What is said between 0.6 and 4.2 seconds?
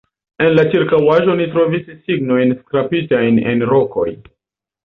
ĉirkaŭaĵo oni trovis signojn skrapitajn en rokoj.